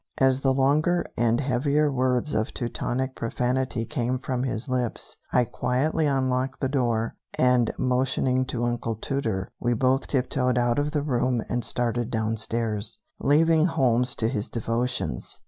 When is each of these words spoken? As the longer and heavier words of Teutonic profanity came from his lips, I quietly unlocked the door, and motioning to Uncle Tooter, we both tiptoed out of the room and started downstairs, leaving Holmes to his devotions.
As 0.17 0.39
the 0.39 0.51
longer 0.51 1.05
and 1.15 1.39
heavier 1.39 1.91
words 1.91 2.33
of 2.33 2.47
Teutonic 2.55 3.15
profanity 3.15 3.85
came 3.85 4.17
from 4.17 4.41
his 4.41 4.67
lips, 4.67 5.15
I 5.31 5.45
quietly 5.45 6.07
unlocked 6.07 6.59
the 6.59 6.67
door, 6.69 7.13
and 7.35 7.71
motioning 7.77 8.45
to 8.45 8.63
Uncle 8.63 8.95
Tooter, 8.95 9.51
we 9.59 9.75
both 9.75 10.07
tiptoed 10.07 10.57
out 10.57 10.79
of 10.79 10.89
the 10.89 11.03
room 11.03 11.43
and 11.47 11.63
started 11.63 12.09
downstairs, 12.09 12.97
leaving 13.19 13.67
Holmes 13.67 14.15
to 14.15 14.27
his 14.27 14.49
devotions. 14.49 15.37